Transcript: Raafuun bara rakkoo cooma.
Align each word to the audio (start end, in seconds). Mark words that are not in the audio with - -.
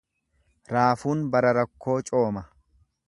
Raafuun 0.75 1.21
bara 1.35 1.53
rakkoo 1.59 1.99
cooma. 2.11 2.47